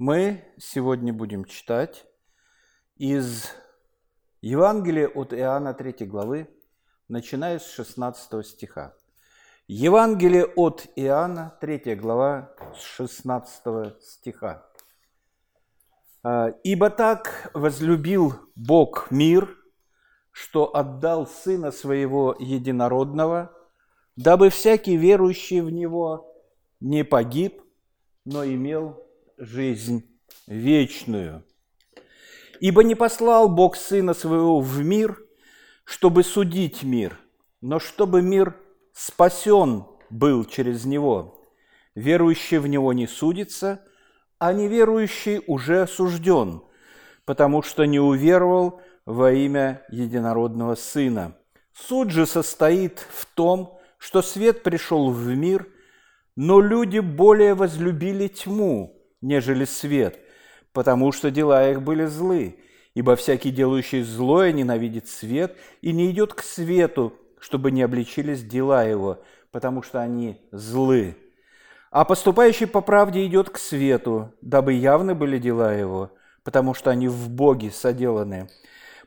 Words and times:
Мы 0.00 0.42
сегодня 0.56 1.12
будем 1.12 1.44
читать 1.44 2.06
из 2.96 3.50
Евангелия 4.40 5.06
от 5.06 5.34
Иоанна 5.34 5.74
3 5.74 6.06
главы, 6.06 6.48
начиная 7.08 7.58
с 7.58 7.70
16 7.70 8.46
стиха. 8.46 8.94
Евангелие 9.68 10.46
от 10.46 10.86
Иоанна, 10.96 11.54
3 11.60 11.96
глава, 11.96 12.50
с 12.74 12.80
16 12.80 14.02
стиха. 14.02 14.66
«А, 16.22 16.48
«Ибо 16.64 16.88
так 16.88 17.50
возлюбил 17.52 18.32
Бог 18.54 19.10
мир, 19.10 19.54
что 20.30 20.74
отдал 20.74 21.26
Сына 21.26 21.72
Своего 21.72 22.34
Единородного, 22.38 23.54
дабы 24.16 24.48
всякий 24.48 24.96
верующий 24.96 25.60
в 25.60 25.68
Него 25.68 26.34
не 26.80 27.04
погиб, 27.04 27.60
но 28.24 28.46
имел 28.46 29.09
жизнь 29.40 30.04
вечную. 30.46 31.42
Ибо 32.60 32.84
не 32.84 32.94
послал 32.94 33.48
Бог 33.48 33.74
Сына 33.74 34.12
Своего 34.12 34.60
в 34.60 34.80
мир, 34.84 35.18
чтобы 35.84 36.22
судить 36.22 36.82
мир, 36.82 37.18
но 37.62 37.78
чтобы 37.78 38.20
мир 38.20 38.54
спасен 38.92 39.86
был 40.10 40.44
через 40.44 40.84
Него. 40.84 41.42
Верующий 41.94 42.58
в 42.58 42.66
Него 42.66 42.92
не 42.92 43.06
судится, 43.06 43.82
а 44.38 44.52
неверующий 44.52 45.42
уже 45.46 45.82
осужден, 45.82 46.62
потому 47.24 47.62
что 47.62 47.84
не 47.86 47.98
уверовал 47.98 48.82
во 49.06 49.32
имя 49.32 49.82
единородного 49.88 50.74
Сына. 50.74 51.36
Суд 51.72 52.10
же 52.10 52.26
состоит 52.26 53.06
в 53.10 53.24
том, 53.24 53.78
что 53.96 54.20
свет 54.20 54.62
пришел 54.62 55.10
в 55.10 55.26
мир, 55.28 55.66
но 56.36 56.60
люди 56.60 56.98
более 56.98 57.54
возлюбили 57.54 58.28
тьму, 58.28 58.99
нежели 59.20 59.64
свет, 59.64 60.18
потому 60.72 61.12
что 61.12 61.30
дела 61.30 61.70
их 61.70 61.82
были 61.82 62.04
злы. 62.06 62.56
Ибо 62.94 63.14
всякий, 63.14 63.50
делающий 63.50 64.02
злое, 64.02 64.52
ненавидит 64.52 65.08
свет 65.08 65.56
и 65.80 65.92
не 65.92 66.10
идет 66.10 66.34
к 66.34 66.42
свету, 66.42 67.14
чтобы 67.38 67.70
не 67.70 67.82
обличились 67.82 68.42
дела 68.42 68.84
его, 68.84 69.22
потому 69.52 69.82
что 69.82 70.00
они 70.00 70.40
злы. 70.50 71.16
А 71.90 72.04
поступающий 72.04 72.66
по 72.66 72.80
правде 72.80 73.24
идет 73.26 73.50
к 73.50 73.58
свету, 73.58 74.32
дабы 74.40 74.74
явны 74.74 75.14
были 75.14 75.38
дела 75.38 75.72
его, 75.72 76.12
потому 76.44 76.74
что 76.74 76.90
они 76.90 77.08
в 77.08 77.28
Боге 77.30 77.70
соделаны. 77.70 78.48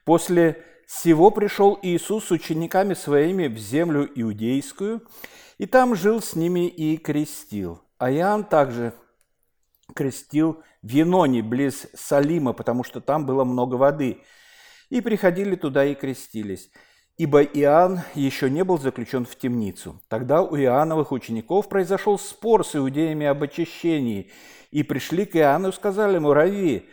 После 0.06 0.64
сего 0.86 1.32
пришел 1.32 1.80
Иисус 1.82 2.26
с 2.26 2.32
учениками 2.32 2.94
своими 2.94 3.48
в 3.48 3.58
землю 3.58 4.10
иудейскую, 4.14 5.02
и 5.58 5.66
там 5.66 5.96
жил 5.96 6.22
с 6.22 6.36
ними 6.36 6.68
и 6.68 6.98
крестил. 6.98 7.82
А 7.98 8.12
Иоанн 8.12 8.44
также 8.44 8.94
крестил 9.94 10.64
в 10.82 10.90
Еноне, 10.90 11.42
близ 11.42 11.88
Салима, 11.94 12.54
потому 12.54 12.84
что 12.84 13.02
там 13.02 13.26
было 13.26 13.44
много 13.44 13.76
воды. 13.76 14.20
И 14.90 15.02
приходили 15.02 15.56
туда 15.56 15.86
и 15.86 15.96
крестились. 15.96 16.70
Ибо 17.18 17.44
Иоанн 17.44 18.02
еще 18.16 18.50
не 18.50 18.64
был 18.64 18.80
заключен 18.80 19.26
в 19.26 19.36
темницу. 19.36 20.02
Тогда 20.08 20.42
у 20.42 20.58
Иоанновых 20.58 21.12
учеников 21.12 21.70
произошел 21.70 22.18
спор 22.18 22.66
с 22.66 22.76
иудеями 22.76 23.26
об 23.28 23.44
очищении. 23.44 24.32
И 24.72 24.82
пришли 24.82 25.26
к 25.26 25.36
Иоанну 25.36 25.70
и 25.70 25.74
сказали 25.74 26.16
ему, 26.16 26.34
«Рави, 26.34 26.90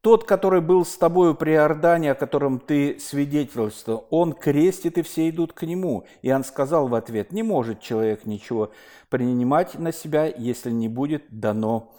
тот, 0.00 0.24
который 0.24 0.62
был 0.62 0.86
с 0.86 0.96
тобою 0.96 1.34
при 1.34 1.52
Иордане, 1.52 2.12
о 2.12 2.14
котором 2.14 2.60
ты 2.60 2.98
свидетельствовал, 2.98 4.06
он 4.10 4.32
крестит, 4.32 4.96
и 4.96 5.02
все 5.02 5.28
идут 5.28 5.52
к 5.52 5.64
нему. 5.64 6.06
Иоанн 6.22 6.44
сказал 6.44 6.88
в 6.88 6.94
ответ, 6.94 7.32
не 7.32 7.42
может 7.42 7.80
человек 7.80 8.24
ничего 8.24 8.72
принимать 9.10 9.78
на 9.78 9.92
себя, 9.92 10.26
если 10.26 10.70
не 10.70 10.88
будет 10.88 11.24
дано 11.28 11.92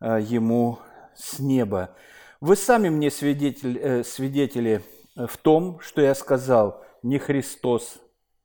ему 0.00 0.78
с 1.14 1.38
неба. 1.38 1.94
Вы 2.40 2.54
сами 2.56 2.88
мне 2.88 3.10
свидетель, 3.10 3.78
э, 3.78 4.04
свидетели 4.04 4.82
в 5.16 5.36
том, 5.36 5.80
что 5.80 6.00
я 6.00 6.14
сказал, 6.14 6.84
не 7.02 7.18
Христос, 7.18 7.98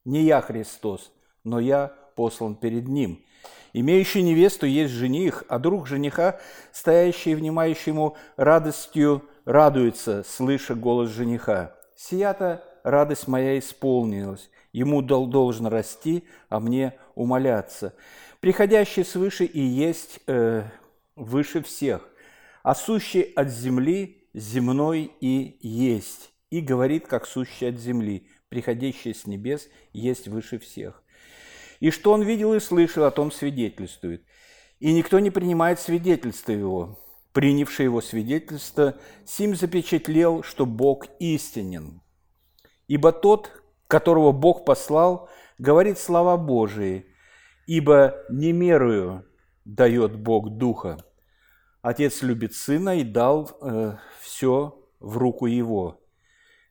не 0.06 0.24
я 0.24 0.42
Христос, 0.42 1.12
но 1.44 1.60
я 1.60 1.94
послан 2.16 2.56
перед 2.56 2.88
Ним. 2.88 3.24
Имеющий 3.74 4.22
невесту 4.22 4.66
есть 4.66 4.94
жених, 4.94 5.44
а 5.48 5.60
друг 5.60 5.88
жениха, 5.88 6.40
стоящий 6.72 7.32
и 7.32 7.36
внимающий 7.36 7.92
ему 7.92 8.16
радостью, 8.38 9.24
радуется, 9.46 10.24
слыша 10.28 10.76
голос 10.76 11.10
жениха. 11.10 11.76
Сия-то 11.96 12.64
радость 12.84 13.28
моя 13.28 13.58
исполнилась, 13.58 14.50
ему 14.72 15.02
дол 15.02 15.28
должен 15.28 15.68
расти, 15.68 16.24
а 16.50 16.60
мне 16.60 16.96
умоляться. 17.16 17.94
Приходящий 18.40 19.06
свыше 19.06 19.46
и 19.46 19.60
есть 19.60 20.20
э, 20.28 20.64
выше 21.16 21.62
всех, 21.62 22.10
а 22.64 22.76
сущий 22.76 23.22
от 23.22 23.50
земли 23.50 24.28
земной 24.34 25.12
и 25.20 25.58
есть, 25.62 26.32
и 26.50 26.62
говорит, 26.62 27.08
как 27.08 27.28
сущий 27.28 27.70
от 27.70 27.78
земли, 27.78 28.28
приходящий 28.50 29.14
с 29.14 29.26
небес 29.28 29.68
есть 29.92 30.28
выше 30.28 30.60
всех. 30.60 31.04
И 31.80 31.92
что 31.92 32.14
он 32.14 32.24
видел 32.24 32.54
и 32.54 32.60
слышал, 32.60 33.04
о 33.04 33.12
том 33.12 33.32
свидетельствует. 33.32 34.24
И 34.80 34.94
никто 34.94 35.20
не 35.20 35.32
принимает 35.32 35.80
свидетельства 35.80 36.52
его. 36.52 37.00
Принявший 37.34 37.86
его 37.86 38.00
свидетельство, 38.00 38.96
Сим 39.26 39.56
запечатлел, 39.56 40.44
что 40.44 40.66
Бог 40.66 41.08
истинен. 41.20 42.02
Ибо 42.88 43.12
тот, 43.12 43.52
которого 43.88 44.32
Бог 44.32 44.66
послал, 44.66 45.30
говорит 45.58 45.98
слова 45.98 46.38
Божии, 46.38 47.08
ибо 47.66 48.16
не 48.30 48.54
мерую 48.54 49.26
дает 49.66 50.16
Бог 50.18 50.58
Духа. 50.58 50.98
Отец 51.82 52.22
любит 52.22 52.54
Сына 52.54 52.98
и 52.98 53.04
дал 53.04 53.58
э, 53.62 53.98
все 54.22 54.88
в 55.00 55.18
руку 55.18 55.46
Его. 55.46 56.02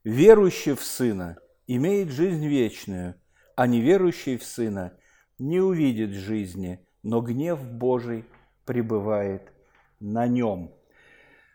Верующий 0.05 0.75
в 0.75 0.83
Сына 0.83 1.37
имеет 1.67 2.11
жизнь 2.11 2.47
вечную, 2.47 3.15
а 3.57 3.67
неверующий 3.67 4.37
в 4.37 4.45
Сына 4.45 4.99
не 5.39 5.61
увидит 5.61 6.11
жизни, 6.11 6.87
но 7.03 7.21
гнев 7.21 7.63
Божий 7.63 8.25
пребывает 8.65 9.53
на 10.01 10.27
нем. 10.27 10.75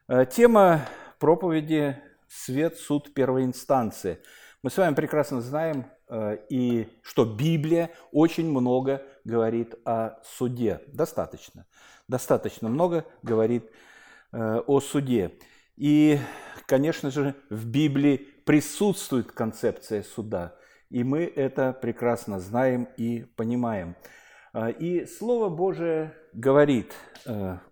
Э, 0.08 0.25
тема 0.25 0.88
проповеди 1.19 1.98
«Свет, 2.28 2.78
суд 2.78 3.14
первой 3.14 3.44
инстанции». 3.44 4.19
Мы 4.64 4.69
с 4.69 4.78
вами 4.78 4.96
прекрасно 4.96 5.42
знаем, 5.42 5.86
и 6.50 6.88
что 7.01 7.25
Библия 7.25 7.91
очень 8.12 8.50
много 8.50 9.03
говорит 9.25 9.75
о 9.85 10.19
суде. 10.23 10.81
Достаточно. 10.88 11.66
Достаточно 12.07 12.69
много 12.69 13.06
говорит 13.22 13.69
э, 14.31 14.62
о 14.66 14.79
суде. 14.79 15.34
И, 15.75 16.18
конечно 16.66 17.12
же, 17.12 17.35
в 17.50 17.68
Библии 17.68 18.18
присутствует 18.45 19.31
концепция 19.34 20.03
суда. 20.03 20.56
И 20.90 21.03
мы 21.03 21.25
это 21.25 21.73
прекрасно 21.73 22.39
знаем 22.39 22.88
и 22.95 23.25
понимаем. 23.35 23.97
Э, 24.53 24.72
и 24.72 25.06
Слово 25.06 25.50
Божие 25.50 26.13
говорит 26.34 26.94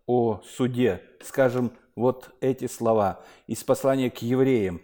о 0.05 0.41
суде. 0.43 1.01
Скажем, 1.21 1.71
вот 1.95 2.35
эти 2.41 2.67
слова 2.67 3.23
из 3.47 3.63
послания 3.63 4.11
к 4.11 4.17
евреям. 4.17 4.81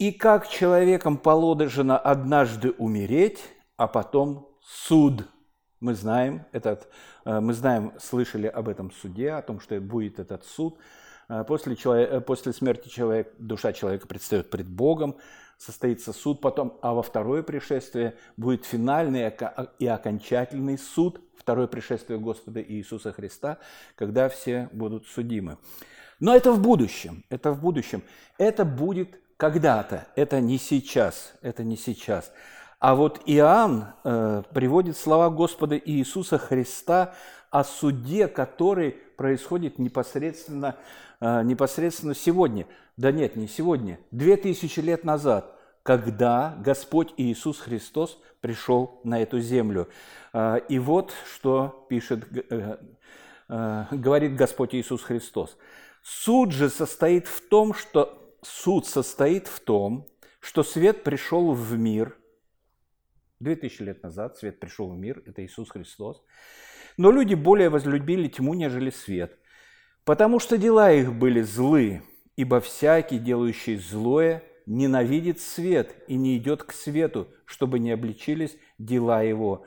«И 0.00 0.12
как 0.12 0.48
человеком 0.48 1.18
положено 1.18 1.98
однажды 1.98 2.70
умереть, 2.70 3.38
а 3.76 3.86
потом 3.86 4.48
суд. 4.62 5.28
Мы 5.78 5.92
знаем, 5.92 6.46
этот, 6.52 6.88
э, 7.26 7.38
мы 7.38 7.52
знаем, 7.52 7.92
слышали 7.98 8.46
об 8.46 8.70
этом 8.70 8.90
суде, 8.90 9.32
о 9.32 9.42
том, 9.42 9.60
что 9.60 9.78
будет 9.78 10.18
этот 10.18 10.46
суд. 10.46 10.78
Э, 11.28 11.44
после, 11.46 11.76
человека, 11.76 12.16
э, 12.16 12.20
после 12.22 12.54
смерти 12.54 12.88
человека, 12.88 13.30
душа 13.38 13.74
человека 13.74 14.06
предстает 14.06 14.48
пред 14.48 14.70
Богом, 14.70 15.16
состоится 15.58 16.14
суд 16.14 16.40
потом, 16.40 16.78
а 16.80 16.94
во 16.94 17.02
второе 17.02 17.42
пришествие 17.42 18.16
будет 18.38 18.64
финальный 18.64 19.30
и 19.78 19.86
окончательный 19.86 20.78
суд, 20.78 21.20
второе 21.36 21.66
пришествие 21.66 22.18
Господа 22.18 22.62
Иисуса 22.62 23.12
Христа, 23.12 23.58
когда 23.96 24.30
все 24.30 24.70
будут 24.72 25.06
судимы. 25.06 25.58
Но 26.20 26.34
это 26.34 26.52
в 26.52 26.62
будущем, 26.62 27.22
это 27.28 27.52
в 27.52 27.60
будущем. 27.60 28.02
Это 28.38 28.64
будет 28.64 29.20
когда-то, 29.40 30.06
это 30.16 30.38
не 30.42 30.58
сейчас, 30.58 31.32
это 31.40 31.64
не 31.64 31.78
сейчас. 31.78 32.30
А 32.78 32.94
вот 32.94 33.22
Иоанн 33.24 33.86
э, 34.04 34.42
приводит 34.52 34.98
слова 34.98 35.30
Господа 35.30 35.78
Иисуса 35.78 36.36
Христа 36.36 37.14
о 37.50 37.64
суде, 37.64 38.28
который 38.28 38.90
происходит 39.16 39.78
непосредственно, 39.78 40.76
э, 41.22 41.42
непосредственно 41.42 42.14
сегодня. 42.14 42.66
Да 42.98 43.12
нет, 43.12 43.34
не 43.36 43.48
сегодня, 43.48 43.98
две 44.10 44.36
тысячи 44.36 44.80
лет 44.80 45.04
назад, 45.04 45.56
когда 45.82 46.54
Господь 46.58 47.14
Иисус 47.16 47.60
Христос 47.60 48.18
пришел 48.42 49.00
на 49.04 49.22
эту 49.22 49.40
землю. 49.40 49.88
Э, 50.34 50.60
и 50.68 50.78
вот 50.78 51.14
что 51.34 51.86
пишет, 51.88 52.26
э, 52.50 52.76
э, 53.48 53.84
говорит 53.90 54.36
Господь 54.36 54.74
Иисус 54.74 55.02
Христос. 55.02 55.56
Суд 56.02 56.52
же 56.52 56.68
состоит 56.68 57.26
в 57.26 57.48
том, 57.48 57.72
что 57.72 58.20
суд 58.42 58.86
состоит 58.86 59.46
в 59.48 59.60
том, 59.60 60.06
что 60.40 60.62
свет 60.62 61.04
пришел 61.04 61.52
в 61.52 61.76
мир– 61.78 62.16
Две 63.40 63.56
тысячи 63.56 63.82
лет 63.82 64.02
назад 64.02 64.36
свет 64.36 64.60
пришел 64.60 64.90
в 64.90 64.98
мир, 64.98 65.22
это 65.24 65.42
Иисус 65.42 65.70
Христос. 65.70 66.22
Но 66.98 67.10
люди 67.10 67.32
более 67.32 67.70
возлюбили 67.70 68.28
тьму, 68.28 68.52
нежели 68.52 68.90
свет, 68.90 69.38
Потому 70.04 70.38
что 70.38 70.58
дела 70.58 70.92
их 70.92 71.14
были 71.14 71.40
злы, 71.40 72.02
ибо 72.36 72.60
всякий, 72.60 73.18
делающий 73.18 73.76
злое, 73.76 74.42
ненавидит 74.66 75.40
свет 75.40 75.94
и 76.06 76.16
не 76.16 76.36
идет 76.36 76.64
к 76.64 76.72
свету, 76.72 77.28
чтобы 77.46 77.78
не 77.78 77.92
обличились 77.92 78.58
дела 78.78 79.22
его, 79.22 79.64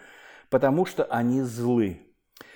потому 0.49 0.85
что 0.85 1.03
они 1.05 1.41
злы. 1.41 2.01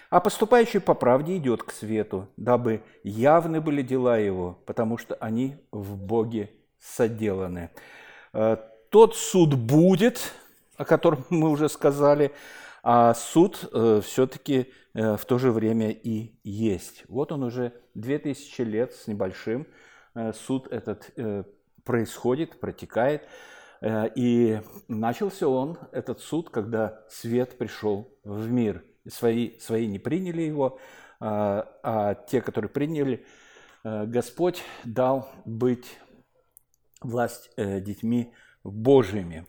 А 0.09 0.21
поступающий 0.21 0.79
по 0.79 0.93
правде 0.93 1.35
идет 1.35 1.63
к 1.63 1.71
свету, 1.71 2.29
дабы 2.37 2.81
явны 3.03 3.59
были 3.59 3.81
дела 3.81 4.17
его, 4.17 4.57
потому 4.65 4.97
что 4.97 5.15
они 5.15 5.57
в 5.71 5.97
Боге 5.97 6.49
соделаны. 6.79 7.71
Э, 8.31 8.55
тот 8.89 9.17
суд 9.17 9.55
будет, 9.55 10.31
о 10.77 10.85
котором 10.85 11.25
мы 11.29 11.49
уже 11.49 11.67
сказали, 11.67 12.31
а 12.83 13.13
суд 13.15 13.67
э, 13.73 13.99
все-таки 14.01 14.71
э, 14.93 15.17
в 15.17 15.25
то 15.25 15.37
же 15.37 15.51
время 15.51 15.91
и 15.91 16.39
есть. 16.43 17.03
Вот 17.09 17.33
он 17.33 17.43
уже 17.43 17.73
2000 17.95 18.61
лет 18.61 18.93
с 18.93 19.07
небольшим, 19.07 19.67
суд 20.33 20.67
этот 20.71 21.13
происходит, 21.83 22.59
протекает. 22.59 23.27
И 23.85 24.59
начался 24.87 25.47
он, 25.47 25.77
этот 25.91 26.21
суд, 26.21 26.49
когда 26.49 27.03
свет 27.07 27.55
пришел 27.59 28.11
в 28.23 28.49
мир– 28.49 28.83
свои, 29.09 29.57
свои 29.59 29.87
не 29.87 29.99
приняли 29.99 30.41
его, 30.41 30.79
а, 31.19 31.67
а 31.83 32.15
те, 32.15 32.41
которые 32.41 32.69
приняли, 32.69 33.25
э, 33.83 34.05
Господь 34.05 34.63
дал 34.83 35.29
быть 35.45 35.97
власть 37.01 37.49
э, 37.57 37.79
детьми 37.79 38.33
Божьими. 38.63 39.47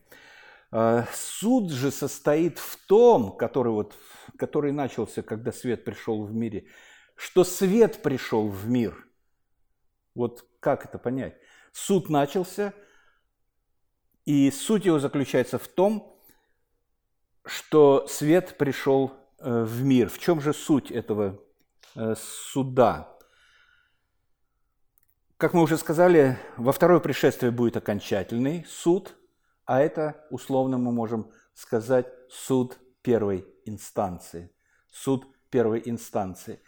А, 0.71 1.07
суд 1.13 1.71
же 1.71 1.91
состоит 1.91 2.59
в 2.59 2.77
том, 2.87 3.37
который, 3.37 3.73
вот, 3.73 3.95
который 4.39 4.73
начался, 4.73 5.23
когда 5.23 5.53
свет 5.53 5.85
пришел 5.85 6.25
в 6.25 6.35
мире, 6.35 6.67
что 7.17 7.45
свет 7.45 8.03
пришел 8.03 8.49
в 8.49 8.69
мир. 8.69 9.07
Вот 10.15 10.47
как 10.61 10.85
это 10.85 10.99
понять? 10.99 11.37
Суд 11.73 12.09
начался, 12.09 12.75
и 14.25 14.51
суть 14.51 14.85
его 14.85 14.99
заключается 14.99 15.59
в 15.59 15.69
том, 15.69 16.19
что 17.45 18.07
свет 18.09 18.59
пришел 18.59 19.13
в 19.39 19.83
мир. 19.85 20.09
В 20.09 20.19
чем 20.19 20.41
же 20.41 20.53
суть 20.53 20.91
этого 20.91 21.41
э, 21.95 22.15
суда? 22.17 23.17
Как 25.37 25.55
мы 25.55 25.63
уже 25.63 25.79
сказали, 25.79 26.37
во 26.57 26.73
второе 26.73 26.99
пришествие 26.99 27.53
будет 27.53 27.77
окончательный 27.77 28.65
суд, 28.69 29.15
а 29.65 29.81
это 29.81 30.27
условно 30.31 30.79
мы 30.79 30.91
можем 30.91 31.31
сказать 31.55 32.07
суд 32.29 32.79
первой 33.03 33.47
инстанции. 33.65 34.51
Суд 34.91 35.27
первой 35.51 35.83
инстанции. 35.85 36.61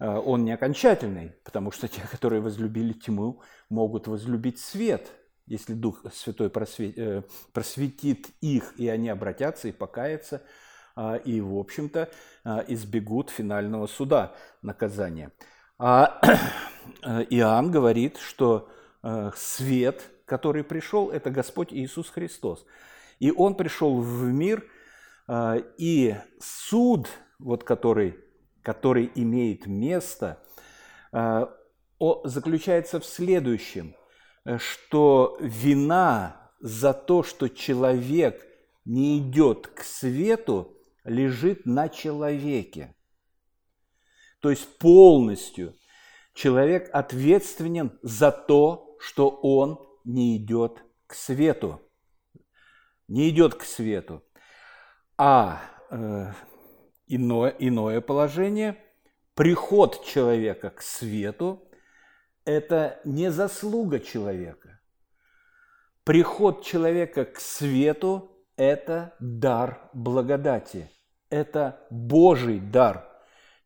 Э, 0.00 0.16
он 0.16 0.44
не 0.44 0.52
окончательный, 0.52 1.36
потому 1.44 1.70
что 1.70 1.86
те, 1.88 2.02
которые 2.10 2.42
возлюбили 2.42 2.92
тьму, 2.92 3.42
могут 3.68 4.08
возлюбить 4.08 4.58
свет, 4.58 5.12
если 5.46 5.74
Дух 5.74 6.04
Святой 6.12 6.48
просветит 6.48 8.30
их, 8.40 8.78
и 8.78 8.88
они 8.88 9.08
обратятся 9.08 9.68
и 9.68 9.72
покаятся– 9.72 10.42
и, 11.24 11.40
в 11.40 11.56
общем-то, 11.58 12.08
а, 12.42 12.64
избегут 12.68 13.30
финального 13.30 13.86
суда 13.86 14.34
наказания. 14.62 15.30
А 15.78 16.20
Иоанн 17.30 17.70
говорит, 17.70 18.18
что 18.18 18.68
э, 19.02 19.30
свет, 19.36 20.02
который 20.24 20.64
пришел, 20.64 21.10
это 21.10 21.30
Господь 21.30 21.72
Иисус 21.72 22.08
Христос. 22.08 22.64
И 23.18 23.30
Он 23.30 23.54
пришел 23.54 24.00
в 24.00 24.24
мир, 24.24 24.64
а, 25.28 25.56
и 25.76 26.16
суд, 26.40 27.08
вот 27.38 27.64
который, 27.64 28.18
который 28.62 29.10
имеет 29.14 29.66
место, 29.66 30.42
заключается 32.24 33.00
в 33.00 33.04
следующем, 33.04 33.96
что 34.58 35.36
вина 35.40 36.52
за 36.60 36.92
то, 36.92 37.22
что 37.22 37.48
человек 37.48 38.46
не 38.84 39.18
идет 39.18 39.66
к 39.66 39.82
свету, 39.82 40.76
лежит 41.10 41.66
на 41.66 41.88
человеке. 41.88 42.94
То 44.40 44.50
есть 44.50 44.78
полностью 44.78 45.74
человек 46.34 46.88
ответственен 46.92 47.98
за 48.02 48.30
то, 48.30 48.96
что 49.00 49.28
он 49.28 49.84
не 50.04 50.36
идет 50.36 50.82
к 51.06 51.14
свету. 51.14 51.82
Не 53.08 53.28
идет 53.28 53.54
к 53.54 53.64
свету. 53.64 54.22
А 55.18 55.60
э, 55.90 56.32
иное, 57.08 57.56
иное 57.58 58.00
положение, 58.00 58.76
приход 59.34 60.04
человека 60.04 60.70
к 60.70 60.80
свету, 60.80 61.68
это 62.44 63.00
не 63.04 63.32
заслуга 63.32 63.98
человека. 63.98 64.80
Приход 66.04 66.64
человека 66.64 67.24
к 67.24 67.40
свету– 67.40 68.46
это 68.56 69.14
дар 69.18 69.90
благодати– 69.92 70.88
это 71.30 71.80
Божий 71.90 72.58
дар. 72.60 73.08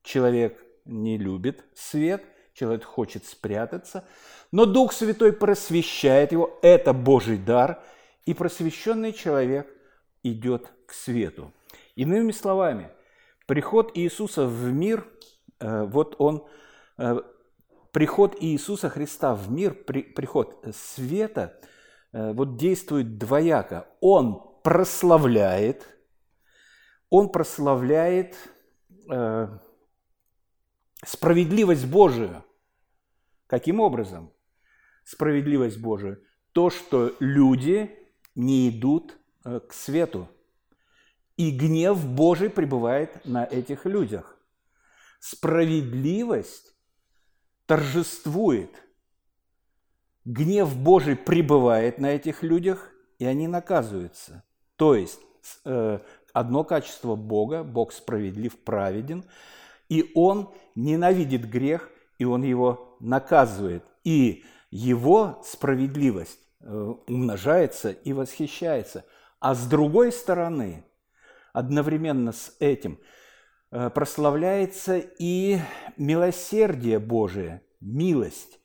Человек 0.02 0.62
не 0.84 1.18
любит 1.18 1.64
свет, 1.74 2.22
человек 2.52 2.84
хочет 2.84 3.24
спрятаться, 3.24 4.04
но 4.52 4.66
Дух 4.66 4.92
Святой 4.92 5.32
просвещает 5.32 6.32
его, 6.32 6.58
это 6.62 6.92
Божий 6.92 7.38
дар, 7.38 7.82
и 8.26 8.34
просвещенный 8.34 9.12
человек 9.12 9.68
идет 10.22 10.70
к 10.86 10.92
свету. 10.92 11.52
Иными 11.96 12.32
словами, 12.32 12.90
приход 13.46 13.92
Иисуса 13.94 14.46
в 14.46 14.72
мир, 14.72 15.06
э, 15.60 15.84
вот 15.84 16.16
он, 16.18 16.46
э, 16.98 17.20
приход 17.92 18.36
Иисуса 18.40 18.88
Христа 18.88 19.34
в 19.34 19.50
мир, 19.50 19.74
приход 19.74 20.64
света, 20.74 21.58
э, 22.12 22.32
вот 22.32 22.56
действует 22.56 23.18
двояко. 23.18 23.86
Он 24.00 24.42
прославляет 24.62 25.93
он 27.16 27.28
прославляет 27.28 28.36
э, 29.08 29.48
справедливость 31.06 31.86
Божию. 31.86 32.44
Каким 33.46 33.78
образом? 33.78 34.32
Справедливость 35.04 35.78
Божию. 35.78 36.20
То, 36.50 36.70
что 36.70 37.14
люди 37.20 37.96
не 38.34 38.68
идут 38.68 39.16
э, 39.44 39.60
к 39.60 39.72
свету. 39.72 40.28
И 41.36 41.52
гнев 41.52 42.04
Божий 42.04 42.50
пребывает 42.50 43.24
на 43.24 43.44
этих 43.44 43.86
людях. 43.86 44.36
Справедливость 45.20 46.74
торжествует. 47.66 48.74
Гнев 50.24 50.76
Божий 50.76 51.14
пребывает 51.14 51.98
на 51.98 52.06
этих 52.06 52.42
людях, 52.42 52.90
и 53.20 53.24
они 53.24 53.46
наказываются. 53.46 54.42
То 54.74 54.96
есть 54.96 55.20
э, 55.64 56.00
одно 56.34 56.64
качество 56.64 57.14
Бога, 57.14 57.62
Бог 57.62 57.92
справедлив, 57.92 58.58
праведен, 58.58 59.24
и 59.88 60.10
Он 60.14 60.52
ненавидит 60.74 61.48
грех, 61.48 61.88
и 62.18 62.24
Он 62.24 62.42
его 62.42 62.96
наказывает. 63.00 63.84
И 64.02 64.44
Его 64.70 65.40
справедливость 65.44 66.40
э, 66.60 66.94
умножается 67.06 67.90
и 67.90 68.12
восхищается. 68.12 69.06
А 69.40 69.54
с 69.54 69.66
другой 69.66 70.12
стороны, 70.12 70.84
одновременно 71.52 72.32
с 72.32 72.56
этим 72.58 72.98
э, 73.70 73.88
прославляется 73.90 74.98
и 74.98 75.58
милосердие 75.96 76.98
Божие, 76.98 77.62
милость 77.80 78.58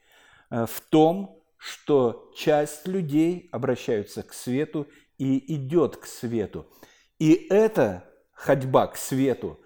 э, 0.50 0.66
в 0.66 0.82
том, 0.90 1.44
что 1.58 2.32
часть 2.36 2.88
людей 2.88 3.50
обращаются 3.52 4.24
к 4.24 4.34
свету 4.34 4.88
и 5.18 5.54
идет 5.54 5.98
к 5.98 6.06
свету. 6.06 6.66
И 7.20 7.34
эта 7.50 8.06
ходьба 8.32 8.88
к 8.88 8.96
свету 8.96 9.60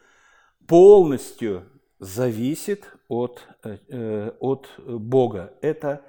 полностью 0.68 1.70
зависит 2.00 2.86
от, 3.08 3.48
э, 3.64 4.32
от 4.40 4.70
Бога. 4.86 5.54
Это, 5.62 6.04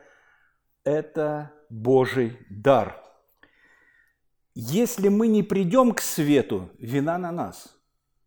это 0.85 1.53
Божий 1.69 2.39
дар. 2.49 3.01
Если 4.55 5.09
мы 5.09 5.29
не 5.29 5.43
придем 5.43 5.93
к 5.93 6.01
свету, 6.01 6.71
вина 6.79 7.19
на 7.19 7.31
нас. 7.31 7.77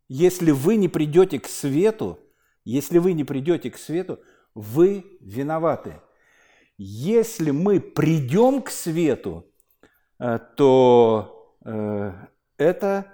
Если 0.08 0.52
вы 0.52 0.76
не 0.76 0.88
придете 0.88 1.40
к 1.40 1.48
свету, 1.48 2.18
если 2.64 2.98
вы 2.98 3.14
не 3.14 3.24
придете 3.24 3.70
к 3.70 3.78
свету, 3.78 4.20
вы 4.54 5.18
виноваты. 5.20 6.00
Если 6.76 7.50
мы 7.50 7.80
придем 7.80 8.62
к 8.62 8.70
свету, 8.70 9.50
э, 10.20 10.38
то 10.56 11.56
э, 11.64 12.12
это 12.58 13.06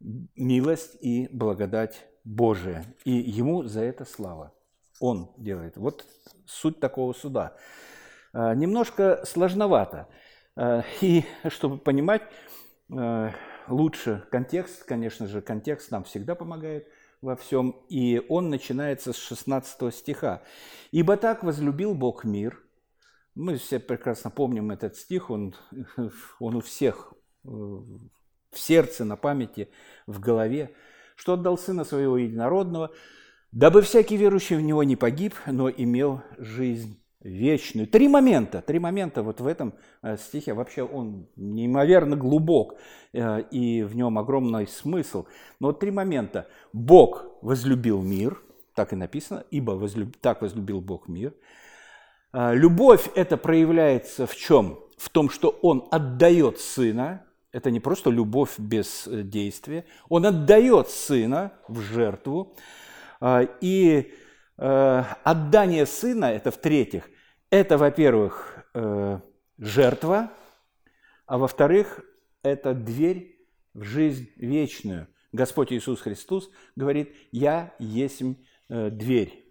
милость 0.00 0.96
и 1.00 1.28
благодать 1.32 2.06
Божия. 2.24 2.84
И 3.04 3.12
ему 3.12 3.64
за 3.64 3.82
это 3.82 4.04
слава. 4.04 4.52
Он 5.00 5.32
делает. 5.38 5.76
Вот 5.76 6.04
суть 6.46 6.80
такого 6.80 7.12
суда. 7.12 7.56
А, 8.32 8.54
немножко 8.54 9.22
сложновато. 9.24 10.08
А, 10.56 10.84
и 11.00 11.24
чтобы 11.48 11.78
понимать 11.78 12.22
а, 12.92 13.32
лучше 13.68 14.26
контекст, 14.30 14.84
конечно 14.84 15.26
же, 15.26 15.40
контекст 15.40 15.90
нам 15.90 16.04
всегда 16.04 16.34
помогает. 16.34 16.88
во 17.22 17.36
всем, 17.36 17.76
и 17.90 18.24
он 18.30 18.48
начинается 18.48 19.12
с 19.12 19.16
16 19.16 19.94
стиха. 19.94 20.42
«Ибо 20.90 21.16
так 21.16 21.42
возлюбил 21.42 21.94
Бог 21.94 22.24
мир». 22.24 22.58
Мы 23.34 23.56
все 23.56 23.78
прекрасно 23.78 24.30
помним 24.30 24.70
этот 24.70 24.96
стих, 24.96 25.30
он, 25.30 25.54
он 26.40 26.56
у 26.56 26.60
всех 26.60 27.12
э, 27.44 27.48
в 28.52 28.58
сердце, 28.58 29.04
на 29.04 29.16
памяти, 29.16 29.68
в 30.06 30.20
голове, 30.20 30.72
что 31.16 31.34
отдал 31.34 31.58
Сына 31.58 31.84
Своего 31.84 32.16
Единородного, 32.16 32.90
дабы 33.52 33.82
всякий 33.82 34.16
верующий 34.16 34.56
в 34.56 34.62
Него 34.62 34.82
не 34.82 34.96
погиб, 34.96 35.34
но 35.46 35.70
имел 35.70 36.22
жизнь 36.38 37.00
вечную. 37.22 37.86
Три 37.86 38.08
момента, 38.08 38.62
три 38.62 38.78
момента 38.78 39.22
вот 39.22 39.40
в 39.40 39.46
этом 39.46 39.74
э, 40.02 40.16
стихе. 40.16 40.54
Вообще 40.54 40.82
он 40.82 41.26
неимоверно 41.36 42.16
глубок, 42.16 42.76
э, 43.12 43.42
и 43.50 43.82
в 43.82 43.94
нем 43.94 44.18
огромный 44.18 44.66
смысл. 44.66 45.26
Но 45.58 45.68
вот 45.68 45.80
три 45.80 45.90
момента. 45.90 46.48
Бог 46.72 47.26
возлюбил 47.42 48.02
мир, 48.02 48.40
так 48.74 48.92
и 48.92 48.96
написано, 48.96 49.44
ибо 49.50 49.72
возлюб... 49.72 50.16
так 50.20 50.42
возлюбил 50.42 50.80
Бог 50.80 51.08
мир. 51.08 51.34
Э, 52.32 52.54
любовь 52.54 53.10
это 53.14 53.36
проявляется 53.36 54.26
в 54.26 54.34
чем? 54.34 54.78
В 54.96 55.08
том, 55.10 55.30
что 55.30 55.50
Он 55.62 55.88
отдает 55.90 56.58
Сына, 56.58 57.24
это 57.52 57.70
не 57.70 57.80
просто 57.80 58.10
любовь 58.10 58.58
без 58.58 59.08
действия, 59.08 59.84
Он 60.08 60.26
отдает 60.26 60.88
Сына 60.88 61.52
в 61.68 61.80
жертву, 61.80 62.56
и 63.60 64.12
Э, 64.62 65.04
отдание 65.24 65.86
сына, 65.86 66.26
это 66.26 66.50
в-третьих, 66.50 67.08
это, 67.48 67.78
во-первых, 67.78 68.62
э, 68.74 69.20
жертва, 69.56 70.30
а 71.24 71.38
во-вторых, 71.38 72.04
это 72.42 72.74
дверь 72.74 73.38
в 73.72 73.84
жизнь 73.84 74.28
вечную. 74.36 75.08
Господь 75.32 75.72
Иисус 75.72 76.02
Христос 76.02 76.50
говорит, 76.76 77.16
«Я 77.32 77.74
есть 77.78 78.20
э, 78.68 78.90
дверь, 78.90 79.46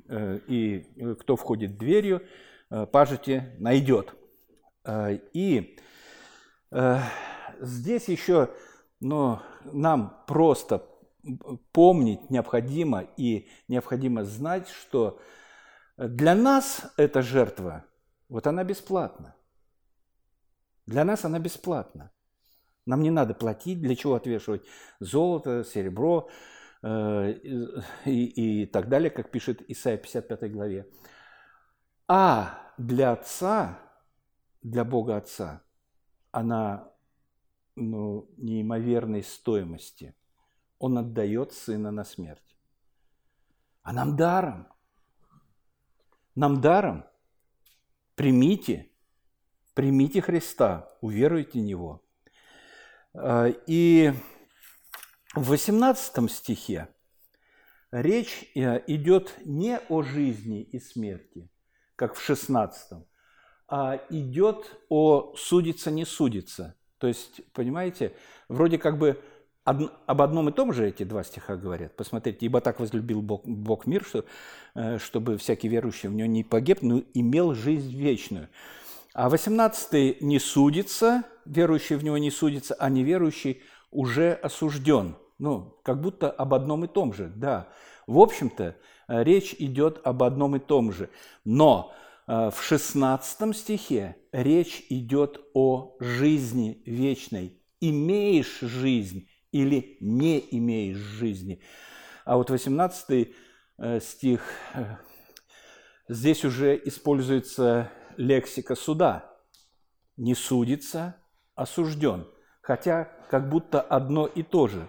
и 0.47 0.85
кто 1.19 1.35
входит 1.35 1.77
дверью, 1.77 2.23
пажите 2.91 3.55
найдет». 3.59 4.15
И 5.33 5.77
здесь 7.61 8.07
еще 8.07 8.49
ну, 8.99 9.39
нам 9.63 10.23
просто 10.27 10.85
помнить 11.71 12.29
необходимо 12.29 13.01
и 13.17 13.49
необходимо 13.67 14.23
знать, 14.23 14.67
что 14.69 15.19
для 15.97 16.35
нас 16.35 16.91
эта 16.97 17.21
жертва, 17.21 17.85
вот 18.29 18.47
она 18.47 18.63
бесплатна. 18.63 19.35
Для 20.85 21.03
нас 21.03 21.25
она 21.25 21.39
бесплатна. 21.39 22.11
Нам 22.85 23.01
не 23.01 23.11
надо 23.11 23.33
платить, 23.33 23.81
для 23.81 23.95
чего 23.95 24.15
отвешивать 24.15 24.63
золото, 24.99 25.63
серебро 25.63 26.29
э, 26.81 27.33
и, 28.05 28.63
и 28.63 28.65
так 28.65 28.89
далее, 28.89 29.11
как 29.11 29.29
пишет 29.29 29.61
Исайя 29.69 29.97
55 29.97 30.51
главе. 30.51 30.87
А 32.07 32.73
для 32.77 33.11
Отца, 33.11 33.77
для 34.63 34.83
Бога 34.83 35.17
Отца, 35.17 35.61
она 36.31 36.91
ну, 37.79 38.29
неимоверной 38.37 39.23
стоимости– 39.23 40.13
он 40.79 40.97
отдает 40.97 41.51
Сына 41.51 41.91
на 41.91 42.05
смерть. 42.05 42.57
А 43.83 43.93
нам 43.93 44.15
даром. 44.15 44.67
Нам 46.35 46.61
даром. 46.61 47.05
Примите, 48.15 48.89
примите 49.73 50.21
Христа, 50.21 50.89
уверуйте 51.01 51.59
в 51.59 51.63
Него. 51.63 52.03
А, 53.13 53.47
и 53.67 54.13
в 55.35 55.49
18 55.49 56.31
стихе 56.31 56.89
речь 57.91 58.51
э, 58.55 58.83
идет 58.87 59.35
не 59.45 59.79
о 59.89 60.01
жизни 60.01 60.61
и 60.61 60.79
смерти, 60.79 61.49
как 61.95 62.15
в 62.15 62.21
16, 62.21 63.05
а 63.67 64.01
идет 64.09 64.77
о 64.89 65.33
судиться 65.37 65.91
не 65.91 66.05
судиться. 66.05 66.75
То 66.99 67.07
есть, 67.07 67.41
понимаете, 67.53 68.13
вроде 68.47 68.77
как 68.77 68.97
бы 68.97 69.19
об 69.63 70.21
одном 70.21 70.49
и 70.49 70.51
том 70.51 70.73
же 70.73 70.87
эти 70.87 71.03
два 71.03 71.23
стиха 71.23 71.55
говорят. 71.55 71.95
Посмотрите, 71.95 72.45
ибо 72.45 72.61
так 72.61 72.79
возлюбил 72.79 73.21
Бог, 73.21 73.45
Бог 73.45 73.85
мир, 73.85 74.03
что, 74.03 74.25
э, 74.73 74.97
чтобы 74.97 75.37
всякий 75.37 75.67
верующий 75.67 76.09
в 76.09 76.13
него 76.13 76.27
не 76.27 76.43
погиб, 76.43 76.79
но 76.81 77.03
имел 77.13 77.53
жизнь 77.53 77.95
вечную. 77.95 78.49
А 79.13 79.29
18 79.29 80.21
не 80.21 80.39
судится, 80.39 81.23
верующий 81.45 81.97
в 81.97 82.03
него 82.03 82.17
не 82.17 82.31
судится, 82.31 82.75
а 82.75 82.89
неверующий 82.89 83.61
уже 83.91 84.33
осужден. 84.33 85.15
Ну, 85.37 85.79
как 85.83 86.01
будто 86.01 86.29
об 86.29 86.53
одном 86.53 86.85
и 86.85 86.87
том 86.87 87.13
же, 87.13 87.31
да. 87.35 87.67
В 88.07 88.19
общем-то, 88.19 88.75
э, 89.07 89.23
речь 89.23 89.55
идет 89.59 90.01
об 90.03 90.23
одном 90.23 90.55
и 90.55 90.59
том 90.59 90.91
же. 90.91 91.09
Но 91.45 91.93
в 92.29 92.61
16 92.61 93.57
стихе 93.57 94.15
речь 94.31 94.85
идет 94.89 95.41
о 95.55 95.95
жизни 95.99 96.83
вечной. 96.85 97.59
Имеешь 97.81 98.59
жизнь 98.59 99.27
или 99.51 99.97
не 99.99 100.37
имеешь 100.51 100.97
жизни. 100.97 101.59
А 102.25 102.37
вот 102.37 102.51
18 102.51 103.33
э, 103.79 103.99
стих, 103.99 104.43
э, 104.75 104.97
здесь 106.07 106.45
уже 106.45 106.79
используется 106.85 107.91
лексика 108.15 108.75
суда. 108.75 109.35
Не 110.15 110.35
судится, 110.35 111.15
осужден. 111.55 112.27
Хотя 112.61 113.05
как 113.31 113.49
будто 113.49 113.81
одно 113.81 114.27
и 114.27 114.43
то 114.43 114.67
же. 114.67 114.87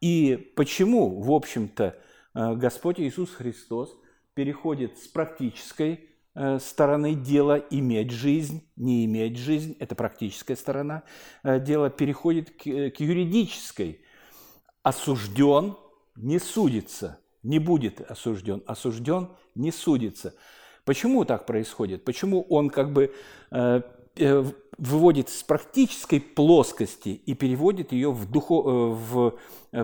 И 0.00 0.52
почему, 0.54 1.20
в 1.22 1.32
общем-то, 1.32 1.98
э, 2.36 2.54
Господь 2.54 3.00
Иисус 3.00 3.30
Христос 3.32 3.92
переходит 4.34 4.96
с 4.98 5.08
практической 5.08 6.10
Э, 6.11 6.11
стороны 6.34 7.14
дела 7.14 7.62
иметь 7.70 8.10
жизнь, 8.10 8.66
не 8.76 9.04
иметь 9.04 9.36
жизнь, 9.36 9.76
это 9.78 9.94
практическая 9.94 10.56
сторона 10.56 11.02
э, 11.42 11.60
дела, 11.60 11.90
переходит 11.90 12.50
к, 12.50 12.66
э, 12.66 12.90
к 12.90 13.00
юридической. 13.00 14.00
Осужден 14.82 15.76
не 16.16 16.38
судится, 16.38 17.20
не 17.42 17.58
будет 17.58 18.00
осужден, 18.00 18.62
осужден 18.66 19.28
не 19.54 19.70
судится. 19.70 20.34
Почему 20.84 21.24
так 21.24 21.46
происходит? 21.46 22.04
Почему 22.04 22.42
он 22.42 22.68
как 22.68 22.92
бы 22.92 23.14
выводит 24.76 25.28
с 25.28 25.42
практической 25.44 26.20
плоскости 26.20 27.10
и 27.10 27.34
переводит 27.34 27.92
ее 27.92 28.10
в, 28.10 28.28
духо, 28.28 28.54
в 28.54 29.38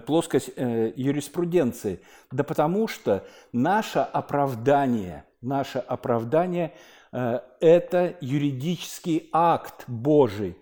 плоскость 0.07 0.51
юриспруденции? 0.57 2.01
Да 2.33 2.43
потому 2.43 2.89
что 2.89 3.25
наше 3.53 4.01
оправдание– 4.01 5.25
наше 5.41 5.79
оправдание 5.79 6.73
э,– 7.13 7.41
это 7.61 8.17
юридический 8.21 9.29
акт 9.33 9.85
Божий. 9.87 10.57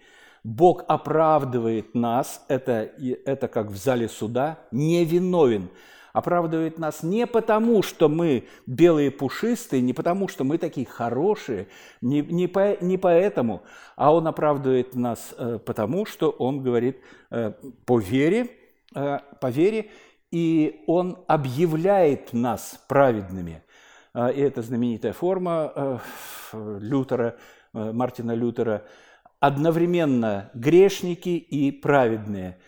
Бог 0.45 0.85
оправдывает 0.87 1.95
нас, 1.95 2.45
это, 2.49 2.90
это 3.25 3.49
как 3.49 3.68
в 3.68 3.76
зале 3.76 4.09
суда, 4.09 4.59
невиновен. 4.71 5.68
Оправдывает 6.12 6.78
нас 6.78 7.02
не 7.02 7.26
потому, 7.26 7.83
что 7.83 8.09
мы 8.09 8.45
белые 8.64 9.11
пушистые, 9.11 9.83
не 9.83 9.92
потому, 9.92 10.28
что 10.28 10.45
мы 10.45 10.56
такие 10.56 10.87
хорошие, 10.87 11.66
не, 12.00 12.23
не, 12.23 12.47
по, 12.47 12.83
не 12.83 12.97
поэтому, 12.97 13.62
а 13.97 14.14
Он 14.14 14.26
оправдывает 14.26 14.95
нас 14.95 15.35
э, 15.37 15.59
потому, 15.59 16.06
что 16.06 16.30
Он 16.30 16.62
говорит 16.62 17.00
э, 17.30 17.52
по 17.85 17.99
вере, 17.99 18.50
по 18.95 19.50
вере, 19.50 19.90
и 20.30 20.85
Он 20.87 21.18
объявляет 21.26 22.33
нас 22.33 22.80
праведными– 22.88 23.62
и 24.16 24.40
это 24.40 24.62
знаменитая 24.62 25.12
форма 25.12 25.73
э, 25.75 25.99
Лютера, 26.80 27.37
э, 27.75 27.92
Мартина 27.92 28.32
Лютера, 28.32 28.85
одновременно 29.40 30.50
грешники 30.54 31.28
и 31.28 31.70
праведные. 31.70 32.58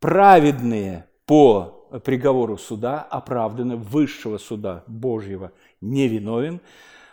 Праведные 0.00 1.06
по 1.26 1.88
приговору 2.04 2.56
суда 2.56 3.02
оправданы 3.02 3.76
высшего 3.76 4.38
суда 4.38 4.82
Божьего 4.86 5.52
невиновен, 5.80 6.60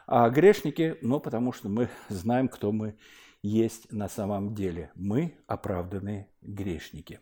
а 0.07 0.29
грешники, 0.29 0.97
ну, 1.01 1.19
потому 1.19 1.51
что 1.51 1.69
мы 1.69 1.89
знаем, 2.09 2.47
кто 2.47 2.71
мы 2.71 2.95
есть 3.43 3.91
на 3.91 4.09
самом 4.09 4.55
деле. 4.55 4.91
Мы 4.95 5.35
оправданные 5.47 6.29
грешники. 6.41 7.19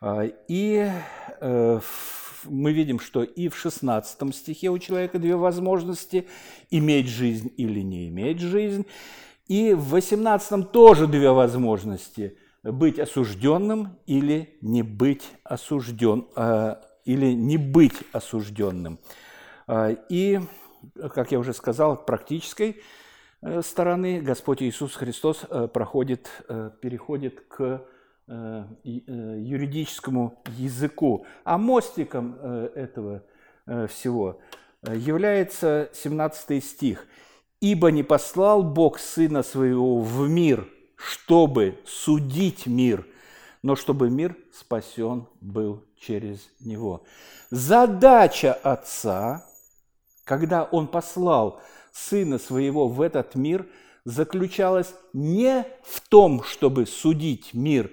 А, 0.00 0.24
и 0.48 0.90
э, 1.40 1.80
мы 2.44 2.72
видим, 2.72 3.00
что 3.00 3.22
и 3.22 3.48
в 3.48 3.56
16 3.56 4.34
стихе 4.34 4.70
у 4.70 4.78
человека 4.78 5.18
две 5.18 5.36
возможности– 5.36 6.26
иметь 6.70 7.08
жизнь 7.08 7.52
или 7.56 7.80
не 7.80 8.08
иметь 8.08 8.40
жизнь. 8.40 8.86
И 9.48 9.74
в 9.74 9.90
18 9.90 10.72
тоже 10.72 11.06
две 11.06 11.30
возможности– 11.30 12.36
быть 12.72 12.98
осужденным 12.98 13.98
или 14.06 14.56
не 14.60 14.82
быть 14.82 15.24
осужден, 15.44 16.26
а, 16.34 16.80
или 17.04 17.32
не 17.32 17.56
быть 17.56 17.94
осужденным. 18.12 18.98
А, 19.66 19.90
и, 20.08 20.40
как 21.14 21.32
я 21.32 21.38
уже 21.38 21.52
сказал, 21.52 22.04
практической 22.04 22.82
э, 23.42 23.62
стороны 23.62 24.20
Господь 24.20 24.62
Иисус 24.62 24.94
Христос 24.94 25.44
э, 25.48 25.68
проходит, 25.68 26.28
э, 26.48 26.70
переходит 26.80 27.40
к 27.48 27.82
юридическому 28.26 30.42
языку. 30.56 31.26
А 31.44 31.58
мостиком 31.58 32.34
этого 32.34 33.22
всего 33.88 34.40
является 34.82 35.90
17 35.92 36.64
стих. 36.64 37.06
«Ибо 37.60 37.90
не 37.90 38.02
послал 38.02 38.62
Бог 38.62 38.98
Сына 38.98 39.42
Своего 39.42 40.00
в 40.00 40.28
мир, 40.28 40.68
чтобы 40.96 41.78
судить 41.86 42.66
мир, 42.66 43.06
но 43.62 43.76
чтобы 43.76 44.10
мир 44.10 44.36
спасен 44.52 45.26
был 45.40 45.82
через 45.98 46.48
Него». 46.60 47.04
Задача 47.50 48.52
Отца, 48.52 49.46
когда 50.24 50.64
Он 50.64 50.86
послал 50.86 51.60
Сына 51.92 52.38
Своего 52.38 52.88
в 52.88 53.00
этот 53.00 53.36
мир, 53.36 53.66
заключалась 54.04 54.94
не 55.14 55.64
в 55.82 56.06
том, 56.08 56.42
чтобы 56.42 56.86
судить 56.86 57.54
мир, 57.54 57.90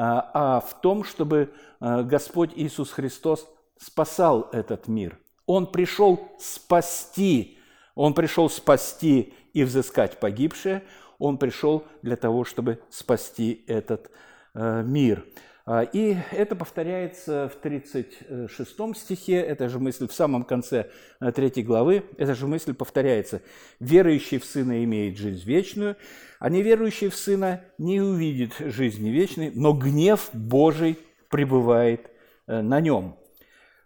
а, 0.00 0.30
а 0.32 0.60
в 0.60 0.80
том, 0.80 1.02
чтобы 1.02 1.52
а, 1.80 2.04
Господь 2.04 2.52
Иисус 2.54 2.92
Христос 2.92 3.48
спасал 3.76 4.48
этот 4.52 4.86
мир. 4.86 5.18
Он 5.44 5.66
пришел 5.66 6.30
спасти, 6.38 7.58
Он 7.96 8.14
пришел 8.14 8.48
спасти 8.48 9.34
и 9.54 9.64
взыскать 9.64 10.20
погибшее, 10.20 10.84
Он 11.18 11.36
пришел 11.36 11.84
для 12.02 12.14
того, 12.14 12.44
чтобы 12.44 12.80
спасти 12.90 13.64
этот 13.66 14.10
э, 14.54 14.82
мир. 14.84 15.24
А, 15.70 15.82
и 15.82 16.16
это 16.30 16.56
повторяется 16.56 17.50
в 17.54 17.56
36 17.56 18.96
стихе, 18.96 19.34
эта 19.34 19.68
же 19.68 19.78
мысль 19.78 20.08
в 20.08 20.14
самом 20.14 20.44
конце 20.44 20.88
3 21.20 21.52
э, 21.56 21.60
главы, 21.60 22.04
эта 22.16 22.34
же 22.34 22.46
мысль 22.46 22.72
повторяется. 22.72 23.42
«Верующий 23.78 24.38
в 24.38 24.46
Сына 24.46 24.82
имеет 24.84 25.18
жизнь 25.18 25.44
вечную, 25.44 25.96
а 26.38 26.48
неверующий 26.48 27.10
в 27.10 27.14
Сына 27.14 27.64
не 27.76 28.00
увидит 28.00 28.54
жизни 28.58 29.10
вечной, 29.10 29.52
но 29.54 29.74
гнев 29.74 30.30
Божий 30.32 30.98
пребывает 31.28 32.10
э, 32.46 32.62
на 32.62 32.80
нем». 32.80 33.18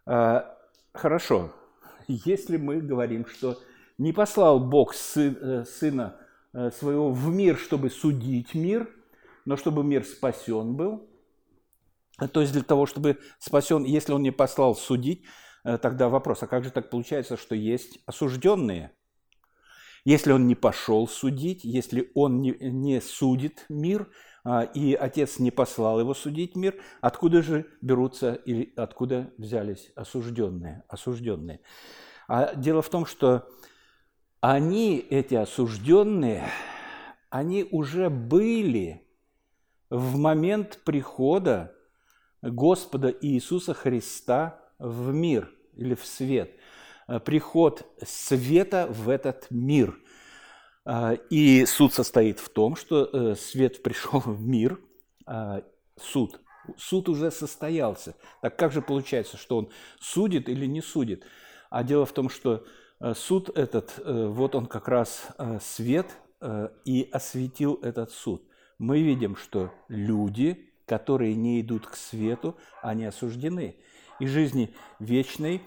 А, 0.07 0.57
хорошо, 0.93 1.53
если 2.07 2.59
мы 2.59 2.81
говорим, 2.81 3.27
что 3.27 3.59
не 3.99 4.13
послал 4.13 4.61
Бог 4.61 4.95
э, 5.17 5.65
Сына 5.65 6.15
Своего 6.53 7.11
в 7.11 7.35
мир, 7.35 7.57
чтобы 7.57 7.91
судить 7.91 8.55
мир, 8.55 8.89
но 9.47 9.57
чтобы 9.57 9.83
мир 9.83 10.05
спасен 10.05 10.77
был– 10.77 11.09
то 12.33 12.41
есть 12.41 12.53
для 12.53 12.63
того, 12.63 12.87
чтобы 12.87 13.19
спасен, 13.39 13.85
если 13.85 14.13
он 14.13 14.23
не 14.23 14.31
послал 14.31 14.75
судить, 14.75 15.25
э, 15.65 15.79
тогда 15.79 16.09
вопрос, 16.09 16.43
а 16.43 16.47
как 16.47 16.65
же 16.65 16.71
так 16.71 16.91
получается, 16.91 17.37
что 17.37 17.55
есть 17.55 17.99
осужденные? 18.07 18.93
Если 20.05 20.33
он 20.33 20.49
не 20.49 20.57
пошел 20.57 21.07
судить, 21.07 21.63
если 21.63 22.11
он 22.15 22.41
не, 22.41 22.51
не 22.59 23.01
судит 23.01 23.65
мир, 23.69 24.11
а, 24.45 24.63
и 24.63 24.95
Отец 24.95 25.39
не 25.39 25.53
послал 25.53 26.01
его 26.01 26.13
судить 26.15 26.57
мир, 26.57 26.75
откуда 27.01 27.43
же 27.43 27.67
берутся 27.81 28.35
или 28.35 28.73
откуда 28.77 29.33
взялись 29.39 29.93
осужденные? 29.95 30.83
осужденные? 30.89 31.61
А 32.27 32.55
дело 32.57 32.83
в 32.83 32.89
том, 32.89 33.07
что 33.07 33.49
они, 34.41 34.99
эти 34.99 35.37
осужденные, 35.37 36.49
они 37.31 37.69
уже 37.71 38.11
были 38.11 39.07
в 39.89 40.19
момент 40.19 40.81
прихода 40.85 41.77
Господа 42.43 43.15
Иисуса 43.21 43.73
Христа 43.73 44.61
в 44.79 45.13
мир 45.13 45.51
или 45.75 45.95
в 45.95 46.05
свет. 46.05 46.51
Э, 47.07 47.21
приход 47.21 47.87
света 48.05 48.87
в 48.91 49.09
этот 49.09 49.47
мир. 49.51 49.99
Э, 50.85 51.17
и 51.31 51.65
суд 51.67 51.93
состоит 51.93 52.41
в 52.41 52.49
том, 52.49 52.77
что 52.77 53.05
э, 53.05 53.35
свет 53.37 53.83
пришел 53.83 54.21
в 54.21 54.41
мир, 54.41 54.81
суд. 55.97 56.41
Суд 56.77 57.09
уже 57.09 57.31
состоялся. 57.31 58.17
Так 58.41 58.57
как 58.59 58.73
же 58.73 58.83
получается, 58.83 59.37
что 59.37 59.59
он 59.59 59.71
судит 60.01 60.49
или 60.49 60.67
не 60.67 60.81
судит? 60.81 61.25
А 61.71 61.85
дело 61.85 62.05
в 62.07 62.13
том, 62.13 62.29
что 62.29 62.67
суд 63.15 63.57
этот, 63.57 64.01
вот 64.05 64.57
он 64.57 64.67
как 64.67 64.89
раз 64.89 65.29
свет 65.61 66.07
и 66.85 67.09
осветил 67.13 67.79
этот 67.83 68.11
суд. 68.11 68.43
Мы 68.79 69.01
видим, 69.01 69.37
что 69.37 69.73
люди, 69.89 70.72
которые 70.87 71.35
не 71.35 71.61
идут 71.61 71.87
к 71.87 71.97
свету, 71.97 72.57
они 72.83 73.05
осуждены 73.05 73.77
и 74.19 74.27
жизни 74.27 74.75
вечной 74.99 75.63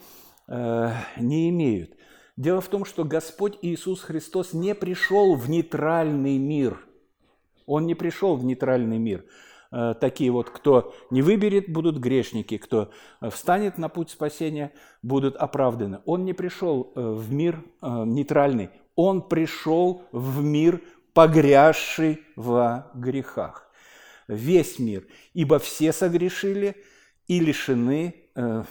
э, 0.47 0.91
не 1.17 1.49
имеют. 1.49 1.91
Дело 2.37 2.61
в 2.61 2.67
том, 2.67 2.85
что 2.85 3.03
Господь 3.03 3.57
Иисус 3.61 4.01
Христос 4.01 4.53
не 4.53 4.75
пришел 4.75 5.35
в 5.35 5.49
нейтральный 5.49 6.37
мир. 6.37 6.79
Он 7.65 7.85
не 7.85 7.95
пришел 7.95 8.35
в 8.35 8.43
нейтральный 8.43 8.97
мир. 8.97 9.25
Э, 9.71 9.93
такие 9.99 10.31
вот, 10.31 10.49
кто 10.49 10.93
не 11.09 11.21
выберет, 11.21 11.69
будут 11.69 11.97
грешники, 11.97 12.57
кто 12.57 12.91
встанет 13.21 13.77
на 13.77 13.89
путь 13.89 14.09
спасения, 14.09 14.73
будут 15.01 15.35
оправданы. 15.35 15.99
Он 16.05 16.25
не 16.25 16.33
пришел 16.33 16.91
э, 16.95 17.01
в 17.01 17.31
мир 17.31 17.63
э, 17.81 18.03
нейтральный. 18.05 18.69
Он 18.95 19.21
пришел 19.21 20.03
в 20.11 20.43
мир, 20.43 20.81
погрязший 21.13 22.21
во 22.35 22.91
грехах 22.93 23.64
весь 24.27 24.79
мир, 24.79 25.05
ибо 25.33 25.59
все 25.59 25.93
согрешили 25.93 26.75
и 27.27 27.39
лишены 27.39 28.15
э, 28.35 28.63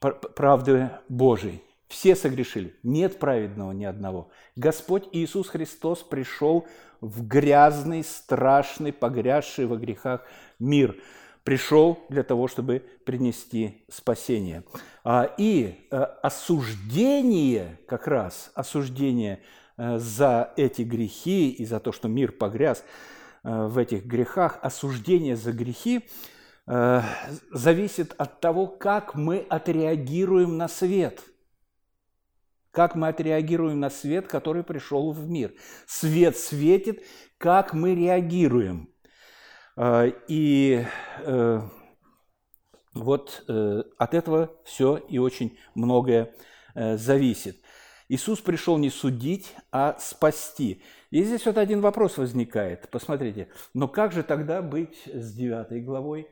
правды 0.00 0.90
Божией. 1.08 1.62
Все 1.88 2.16
согрешили, 2.16 2.74
нет 2.82 3.18
праведного 3.18 3.70
ни 3.72 3.84
одного. 3.84 4.30
Господь 4.56 5.08
Иисус 5.12 5.48
Христос 5.48 6.02
пришел 6.02 6.66
в 7.00 7.26
грязный, 7.26 8.02
страшный, 8.02 8.92
погрязший 8.92 9.66
во 9.66 9.76
грехах 9.76 10.26
мир. 10.58 10.96
Пришел 11.44 12.00
для 12.08 12.24
того, 12.24 12.48
чтобы 12.48 12.82
принести 13.04 13.84
спасение. 13.88 14.64
А, 15.04 15.32
и 15.38 15.86
э, 15.92 15.96
осуждение, 15.96 17.78
как 17.86 18.08
раз 18.08 18.50
осуждение 18.54 19.40
э, 19.76 19.98
за 19.98 20.52
эти 20.56 20.82
грехи 20.82 21.50
и 21.50 21.64
за 21.64 21.78
то, 21.78 21.92
что 21.92 22.08
мир 22.08 22.32
погряз– 22.32 22.82
в 23.46 23.78
этих 23.78 24.04
грехах, 24.04 24.58
осуждение 24.60 25.36
за 25.36 25.52
грехи 25.52 26.08
э, 26.66 27.02
зависит 27.52 28.12
от 28.18 28.40
того, 28.40 28.66
как 28.66 29.14
мы 29.14 29.38
отреагируем 29.38 30.56
на 30.56 30.66
свет. 30.66 31.22
Как 32.72 32.96
мы 32.96 33.06
отреагируем 33.06 33.78
на 33.78 33.88
свет, 33.88 34.26
который 34.26 34.64
пришел 34.64 35.12
в 35.12 35.30
мир. 35.30 35.54
Свет 35.86 36.36
светит, 36.36 37.04
как 37.38 37.72
мы 37.72 37.94
реагируем. 37.94 38.90
Э, 39.76 40.10
и 40.26 40.84
вот 42.94 43.44
от 43.46 44.14
этого 44.14 44.56
все 44.64 44.96
и 44.96 45.18
очень 45.18 45.58
многое 45.74 46.34
зависит. 46.74 47.60
Иисус 48.08 48.40
пришел 48.40 48.78
не 48.78 48.90
судить, 48.90 49.54
а 49.72 49.96
спасти. 49.98 50.82
И 51.10 51.22
здесь 51.24 51.44
вот 51.46 51.58
один 51.58 51.80
вопрос 51.80 52.18
возникает. 52.18 52.88
Посмотрите, 52.90 53.48
но 53.74 53.88
как 53.88 54.12
же 54.12 54.22
тогда 54.22 54.62
быть 54.62 55.02
с 55.06 55.32
9 55.32 55.84
главой, 55.84 56.28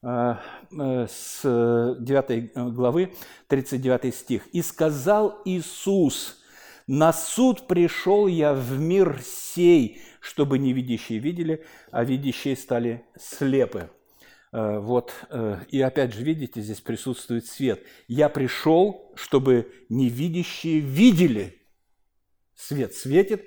а, 0.00 0.40
э, 0.70 1.06
с 1.08 1.42
9 1.42 2.72
главы, 2.72 3.12
39 3.48 4.14
стих. 4.14 4.46
«И 4.52 4.62
сказал 4.62 5.42
Иисус, 5.44 6.42
на 6.86 7.12
суд 7.12 7.66
пришел 7.66 8.26
я 8.26 8.54
в 8.54 8.78
мир 8.78 9.20
сей, 9.22 10.00
чтобы 10.20 10.58
невидящие 10.58 11.18
видели, 11.18 11.64
а 11.90 12.04
видящие 12.04 12.56
стали 12.56 13.04
слепы». 13.18 13.90
Э, 14.52 14.78
вот, 14.78 15.12
э, 15.30 15.60
и 15.68 15.80
опять 15.80 16.14
же, 16.14 16.22
видите, 16.22 16.60
здесь 16.60 16.80
присутствует 16.80 17.46
свет. 17.46 17.84
Я 18.06 18.28
пришел, 18.28 19.12
чтобы 19.16 19.72
невидящие 19.88 20.80
видели. 20.80 21.60
Свет 22.54 22.94
светит, 22.94 23.44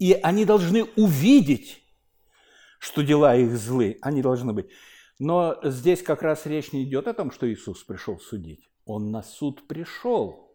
и 0.00 0.12
они 0.14 0.44
должны 0.44 0.84
увидеть, 0.96 1.82
что 2.80 3.02
дела 3.02 3.36
их 3.36 3.56
злы. 3.56 3.98
Они 4.02 4.22
должны 4.22 4.52
быть. 4.52 4.68
Но 5.18 5.58
здесь 5.62 6.02
как 6.02 6.22
раз 6.22 6.46
речь 6.46 6.72
не 6.72 6.84
идет 6.84 7.08
о 7.08 7.14
том, 7.14 7.30
что 7.30 7.52
Иисус 7.52 7.82
пришел 7.84 8.18
судить. 8.18 8.68
Он 8.84 9.10
на 9.10 9.22
суд 9.22 9.66
пришел. 9.66 10.48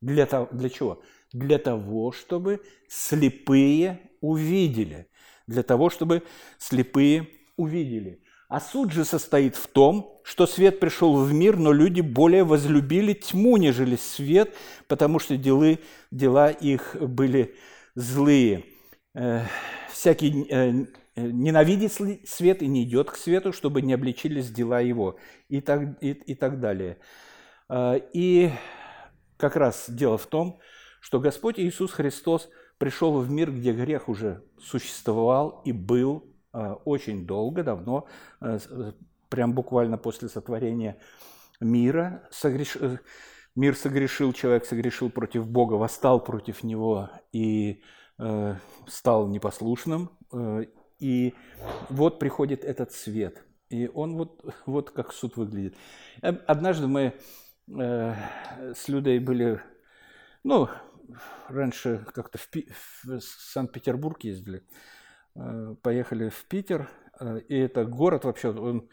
Для, 0.00 0.26
того, 0.26 0.48
для 0.52 0.68
чего? 0.68 1.02
Для 1.32 1.58
того, 1.58 2.12
чтобы 2.12 2.62
слепые 2.88 4.10
увидели. 4.20 5.08
Для 5.46 5.62
того, 5.62 5.88
чтобы 5.90 6.22
слепые 6.58 7.28
увидели. 7.56 8.22
А 8.54 8.60
суд 8.60 8.92
же 8.92 9.04
состоит 9.04 9.56
в 9.56 9.66
том, 9.66 10.20
что 10.22 10.46
свет 10.46 10.78
пришел 10.78 11.16
в 11.16 11.32
мир, 11.32 11.56
но 11.56 11.72
люди 11.72 12.00
более 12.00 12.44
возлюбили 12.44 13.12
тьму, 13.12 13.56
нежели 13.56 13.96
свет, 13.96 14.54
потому 14.86 15.18
что 15.18 15.36
делы, 15.36 15.80
дела 16.12 16.50
их 16.50 16.94
были 17.00 17.56
злые. 17.96 18.64
Э, 19.12 19.40
всякий 19.90 20.46
э, 20.48 20.86
ненавидит 21.16 21.92
свет 22.28 22.62
и 22.62 22.68
не 22.68 22.84
идет 22.84 23.10
к 23.10 23.16
свету, 23.16 23.52
чтобы 23.52 23.82
не 23.82 23.92
обличились 23.92 24.52
дела 24.52 24.78
его, 24.78 25.18
и 25.48 25.60
так, 25.60 26.00
и, 26.00 26.10
и 26.10 26.36
так 26.36 26.60
далее. 26.60 26.98
Э, 27.68 27.98
и 28.12 28.52
как 29.36 29.56
раз 29.56 29.86
дело 29.88 30.16
в 30.16 30.26
том, 30.26 30.60
что 31.00 31.18
Господь 31.18 31.58
Иисус 31.58 31.90
Христос 31.90 32.48
пришел 32.78 33.18
в 33.18 33.28
мир, 33.28 33.50
где 33.50 33.72
грех 33.72 34.08
уже 34.08 34.44
существовал 34.60 35.60
и 35.64 35.72
был, 35.72 36.33
очень 36.84 37.26
долго, 37.26 37.62
давно, 37.62 38.06
прям 39.28 39.52
буквально 39.52 39.98
после 39.98 40.28
сотворения 40.28 40.98
мира, 41.60 42.22
согреш... 42.30 42.76
мир 43.54 43.76
согрешил, 43.76 44.32
человек 44.32 44.64
согрешил 44.64 45.10
против 45.10 45.48
Бога, 45.48 45.74
восстал 45.74 46.22
против 46.22 46.62
него 46.62 47.10
и 47.32 47.82
э, 48.18 48.54
стал 48.86 49.28
непослушным. 49.28 50.10
Э, 50.32 50.64
и 50.98 51.34
вот 51.88 52.18
приходит 52.18 52.64
этот 52.64 52.92
свет. 52.92 53.44
И 53.68 53.88
он 53.88 54.16
вот, 54.16 54.44
вот 54.66 54.90
как 54.90 55.12
суд 55.12 55.36
выглядит. 55.36 55.74
Однажды 56.22 56.86
мы 56.86 57.14
э, 57.68 58.14
с 58.74 58.88
Людой 58.88 59.18
были, 59.18 59.60
ну, 60.44 60.68
раньше 61.48 62.06
как-то 62.14 62.38
в, 62.38 62.48
Пи- 62.48 62.70
в 63.02 63.20
Санкт-Петербург 63.20 64.22
ездили, 64.22 64.58
э, 64.58 64.62
поехали 65.82 66.28
в 66.28 66.44
Питер, 66.44 66.88
э, 67.20 67.40
и 67.48 67.56
это 67.56 67.84
город 67.84 68.24
вообще, 68.24 68.50
он 68.50 68.88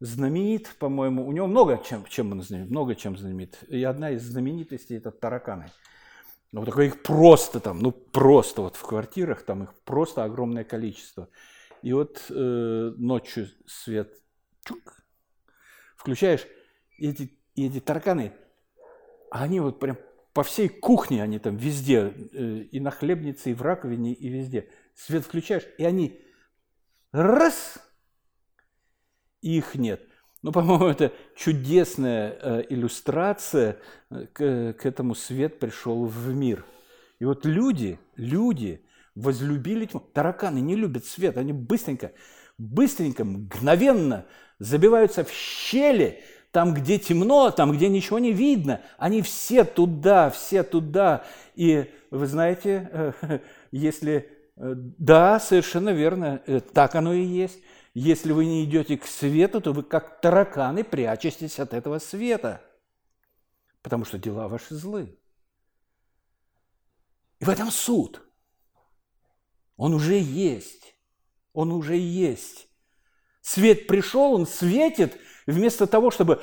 знаменит, 0.00 0.74
по-моему, 0.78 1.26
у 1.26 1.32
него 1.32 1.46
много 1.46 1.80
чем, 1.84 2.04
чем 2.06 2.32
он 2.32 2.42
знаменит, 2.42 2.70
много 2.70 2.94
чем 2.94 3.16
знаменит. 3.16 3.58
И 3.68 3.82
одна 3.82 4.10
из 4.10 4.22
знаменитостей 4.22 4.96
это 4.96 5.10
тараканы. 5.10 5.70
Ну, 6.52 6.60
вот 6.60 6.66
такое 6.66 6.86
их 6.86 7.02
просто 7.02 7.60
там, 7.60 7.80
ну 7.80 7.92
просто 7.92 8.62
вот 8.62 8.76
в 8.76 8.82
квартирах 8.82 9.42
там 9.42 9.64
их 9.64 9.74
просто 9.84 10.24
огромное 10.24 10.64
количество. 10.64 11.28
И 11.82 11.92
вот 11.92 12.24
э, 12.30 12.92
ночью 12.96 13.48
свет 13.66 14.12
чук, 14.64 15.04
включаешь, 15.96 16.46
и 16.98 17.10
эти, 17.10 17.38
и 17.54 17.66
эти 17.66 17.80
тараканы, 17.80 18.32
они 19.30 19.60
вот 19.60 19.78
прям 19.78 19.98
по 20.36 20.42
всей 20.42 20.68
кухне, 20.68 21.22
они 21.22 21.38
там 21.38 21.56
везде, 21.56 22.12
э, 22.12 22.66
и 22.70 22.78
на 22.78 22.90
хлебнице, 22.90 23.52
и 23.52 23.54
в 23.54 23.62
раковине, 23.62 24.12
и 24.12 24.28
везде. 24.28 24.68
Свет 24.94 25.24
включаешь, 25.24 25.66
и 25.78 25.84
они 25.86 26.20
раз, 27.10 27.78
и 29.40 29.56
их 29.56 29.76
нет. 29.76 30.06
Ну, 30.42 30.52
по-моему, 30.52 30.88
это 30.88 31.14
чудесная 31.36 32.36
э, 32.38 32.64
иллюстрация 32.68 33.78
э, 34.10 34.26
к, 34.26 34.74
к 34.74 34.84
этому 34.84 35.14
свет 35.14 35.58
пришел 35.58 36.04
в 36.04 36.34
мир. 36.34 36.66
И 37.18 37.24
вот 37.24 37.46
люди, 37.46 37.98
люди 38.16 38.84
возлюбили 39.14 39.86
тьму. 39.86 40.00
Тараканы 40.00 40.58
не 40.58 40.76
любят 40.76 41.06
свет, 41.06 41.38
они 41.38 41.54
быстренько, 41.54 42.12
быстренько, 42.58 43.24
мгновенно 43.24 44.26
забиваются 44.58 45.24
в 45.24 45.30
щели, 45.30 46.22
там, 46.56 46.72
где 46.72 46.98
темно, 46.98 47.50
там, 47.50 47.70
где 47.72 47.90
ничего 47.90 48.18
не 48.18 48.32
видно. 48.32 48.80
Они 48.96 49.20
все 49.20 49.62
туда, 49.62 50.30
все 50.30 50.62
туда. 50.62 51.22
И 51.54 51.92
вы 52.10 52.26
знаете, 52.26 52.88
э, 52.90 53.40
если... 53.72 54.30
Э, 54.56 54.72
да, 54.74 55.38
совершенно 55.38 55.90
верно, 55.90 56.40
э, 56.46 56.60
так 56.60 56.94
оно 56.94 57.12
и 57.12 57.22
есть. 57.22 57.58
Если 57.92 58.32
вы 58.32 58.46
не 58.46 58.64
идете 58.64 58.96
к 58.96 59.04
свету, 59.04 59.60
то 59.60 59.74
вы 59.74 59.82
как 59.82 60.22
тараканы 60.22 60.82
прячетесь 60.82 61.58
от 61.58 61.74
этого 61.74 61.98
света, 61.98 62.62
потому 63.82 64.06
что 64.06 64.16
дела 64.16 64.48
ваши 64.48 64.74
злы. 64.74 65.14
И 67.38 67.44
в 67.44 67.50
этом 67.50 67.70
суд. 67.70 68.22
Он 69.76 69.92
уже 69.92 70.18
есть. 70.18 70.94
Он 71.52 71.70
уже 71.70 71.98
есть. 71.98 72.66
Свет 73.42 73.86
пришел, 73.86 74.32
он 74.32 74.46
светит, 74.46 75.18
вместо 75.46 75.86
того, 75.86 76.10
чтобы 76.10 76.40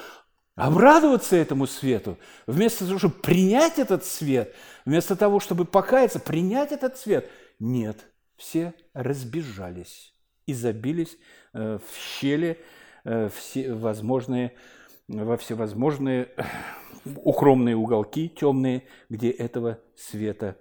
обрадоваться 0.55 1.35
этому 1.35 1.67
свету, 1.67 2.17
вместо 2.47 2.85
того, 2.85 2.99
чтобы 2.99 3.15
принять 3.15 3.79
этот 3.79 4.05
свет, 4.05 4.55
вместо 4.85 5.15
того, 5.15 5.39
чтобы 5.39 5.65
покаяться, 5.65 6.19
принять 6.19 6.71
этот 6.71 6.97
свет, 6.97 7.29
нет, 7.59 8.05
все 8.35 8.73
разбежались 8.93 10.13
и 10.45 10.53
забились 10.53 11.17
э, 11.53 11.77
в 11.77 11.97
щели 11.97 12.59
э, 13.03 13.29
все 13.35 13.73
возможные, 13.73 14.55
во 15.07 15.37
всевозможные 15.37 16.29
э, 16.35 16.43
укромные 17.15 17.75
уголки 17.75 18.29
темные, 18.29 18.83
где 19.09 19.29
этого 19.29 19.79
света, 19.95 20.57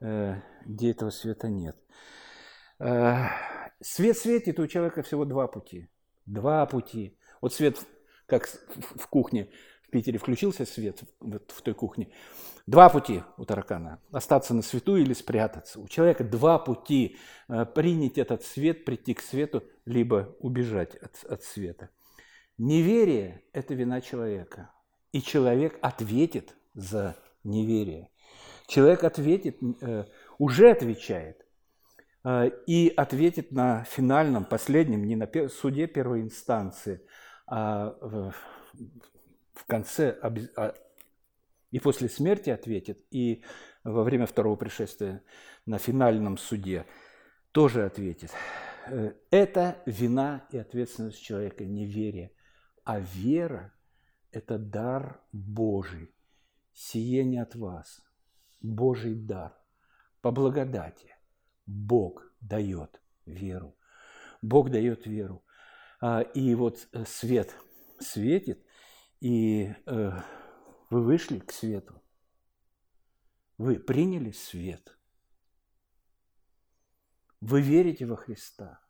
где 0.00 0.90
этого 0.90 1.08
света 1.08 1.48
нет. 1.48 1.74
Свет 3.80 4.18
светит, 4.18 4.60
у 4.60 4.66
человека 4.66 5.02
всего 5.02 5.24
два 5.24 5.46
пути. 5.46 5.88
Два 6.26 6.66
пути. 6.66 7.15
Вот 7.40 7.52
свет, 7.52 7.78
как 8.26 8.48
в 8.76 9.06
кухне 9.08 9.48
в 9.82 9.90
Питере 9.90 10.18
включился 10.18 10.64
свет 10.64 11.00
вот 11.20 11.50
в 11.50 11.62
той 11.62 11.74
кухне. 11.74 12.10
Два 12.66 12.88
пути 12.88 13.22
у 13.36 13.44
таракана. 13.44 14.00
Остаться 14.10 14.52
на 14.52 14.62
свету 14.62 14.96
или 14.96 15.12
спрятаться. 15.12 15.78
У 15.80 15.86
человека 15.86 16.24
два 16.24 16.58
пути. 16.58 17.16
Э, 17.48 17.64
принять 17.64 18.18
этот 18.18 18.42
свет, 18.42 18.84
прийти 18.84 19.14
к 19.14 19.20
свету, 19.20 19.62
либо 19.84 20.34
убежать 20.40 20.96
от, 20.96 21.24
от 21.30 21.44
света. 21.44 21.90
Неверие– 22.58 23.44
это 23.52 23.74
вина 23.74 24.00
человека. 24.00 24.70
И 25.12 25.22
человек 25.22 25.78
ответит 25.80 26.56
за 26.74 27.16
неверие. 27.44 28.10
Человек 28.66 29.04
ответит, 29.04 29.58
э, 29.80 30.06
уже 30.38 30.70
отвечает. 30.70 31.46
Э, 32.24 32.50
и 32.66 32.92
ответит 32.96 33.52
на 33.52 33.84
финальном, 33.84 34.44
последнем, 34.44 35.04
не 35.06 35.14
на 35.14 35.28
суде 35.48 35.86
первой 35.86 36.22
инстанции, 36.22 37.00
а 37.46 37.96
в 39.54 39.66
конце 39.66 40.18
а, 40.22 40.74
и 41.70 41.78
после 41.78 42.08
смерти 42.08 42.50
ответит, 42.50 43.04
и 43.10 43.42
во 43.84 44.02
время 44.02 44.26
второго 44.26 44.56
пришествия 44.56 45.22
на 45.64 45.78
финальном 45.78 46.38
суде 46.38 46.86
тоже 47.52 47.84
ответит. 47.84 48.30
Э, 48.86 49.12
это 49.30 49.82
вина 49.86 50.46
и 50.50 50.58
ответственность 50.58 51.22
человека, 51.22 51.64
неверие. 51.64 52.32
А 52.84 53.00
вера– 53.00 53.74
это 54.30 54.58
дар 54.58 55.20
Божий. 55.32 56.14
Сие 56.72 57.24
не 57.24 57.38
от 57.38 57.54
вас. 57.56 58.02
Божий 58.60 59.14
дар. 59.14 59.56
По 60.20 60.30
благодати. 60.30 61.14
Бог 61.66 62.22
дает 62.40 63.00
веру. 63.24 63.76
Бог 64.42 64.70
дает 64.70 65.06
веру. 65.06 65.42
А, 66.00 66.20
и 66.20 66.54
вот 66.54 66.88
э, 66.92 67.04
свет 67.04 67.54
светит, 67.98 68.64
и 69.20 69.74
э, 69.86 70.10
вы 70.90 71.02
вышли 71.02 71.38
к 71.38 71.52
свету. 71.52 72.02
Вы 73.58 73.78
приняли 73.78 74.32
свет. 74.32 74.98
Вы 77.40 77.62
верите 77.62 78.06
во 78.06 78.16
Христа. 78.16 78.80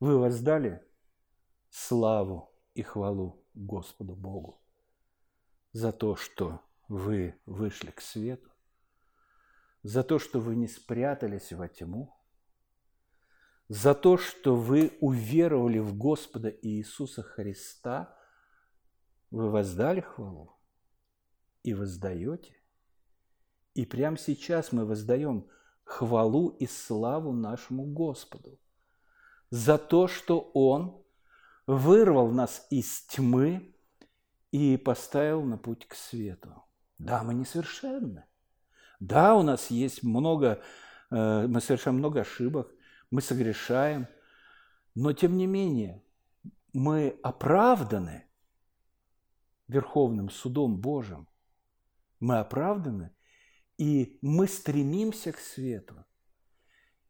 Вы 0.00 0.18
воздали 0.18 0.86
славу 1.70 2.54
и 2.74 2.82
хвалу 2.82 3.44
Господу 3.54 4.14
Богу 4.14 4.62
за 5.72 5.92
то, 5.92 6.16
что 6.16 6.62
вы 6.88 7.40
вышли 7.46 7.90
к 7.90 8.00
свету, 8.00 8.50
за 9.82 10.02
то, 10.02 10.18
что 10.18 10.40
вы 10.40 10.56
не 10.56 10.68
спрятались 10.68 11.52
во 11.52 11.68
тьму, 11.68 12.17
за 13.68 13.94
то, 13.94 14.16
что 14.16 14.56
вы 14.56 14.96
уверовали 15.00 15.78
в 15.78 15.96
Господа 15.96 16.48
Иисуса 16.48 17.22
Христа– 17.22 18.14
вы 19.30 19.50
воздали 19.50 20.00
хвалу 20.00 20.58
и 21.62 21.74
воздаете. 21.74 22.56
И 23.74 23.84
прямо 23.84 24.16
сейчас 24.16 24.72
мы 24.72 24.84
воздаем 24.86 25.48
хвалу 25.84 26.48
и 26.48 26.66
славу 26.66 27.32
нашему 27.32 27.84
Господу 27.84 28.58
за 29.50 29.78
то, 29.78 30.08
что 30.08 30.40
Он 30.54 31.02
вырвал 31.66 32.30
нас 32.30 32.66
из 32.70 33.02
тьмы 33.06 33.74
и 34.50 34.76
поставил 34.76 35.44
на 35.44 35.58
путь 35.58 35.86
к 35.86 35.94
свету. 35.94 36.64
Да, 36.98 37.22
мы 37.22 37.34
несовершенны. 37.34 38.24
Да, 38.98 39.36
у 39.36 39.42
нас 39.42 39.70
есть 39.70 40.02
много, 40.02 40.60
э, 41.10 41.46
мы 41.46 41.60
совершаем 41.60 41.98
много 41.98 42.22
ошибок, 42.22 42.72
мы 43.10 43.20
согрешаем, 43.20 44.06
но 44.94 45.12
тем 45.12 45.36
не 45.36 45.46
менее 45.46 46.02
мы 46.72 47.18
оправданы– 47.22 48.24
Верховным 49.68 50.30
судом 50.30 50.78
Божьим, 50.78 51.28
мы 52.20 52.38
оправданы, 52.38 53.14
и 53.76 54.18
мы 54.22 54.48
стремимся 54.48 55.30
к 55.30 55.38
свету. 55.38 56.06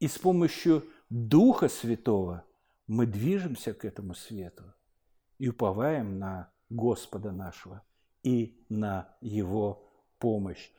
И 0.00 0.08
с 0.08 0.18
помощью 0.18 0.84
Духа 1.08 1.68
Святого 1.68 2.44
мы 2.88 3.06
движемся 3.06 3.72
к 3.74 3.84
этому 3.84 4.14
свету 4.14 4.74
и 5.38 5.48
уповаем 5.48 6.18
на 6.18 6.52
Господа 6.68 7.30
нашего 7.30 7.84
и 8.24 8.66
на 8.68 9.16
Его 9.20 9.88
помощь. 10.18 10.70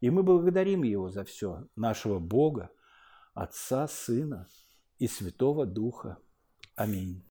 И 0.00 0.10
мы 0.10 0.22
благодарим 0.22 0.84
Его 0.84 1.10
за 1.10 1.24
все, 1.24 1.66
нашего 1.74 2.20
Бога, 2.20 2.70
Отца, 3.34 3.88
Сына 3.88 4.48
и 5.04 5.06
Святого 5.06 5.66
Духа. 5.66 6.16
Аминь. 6.76 7.22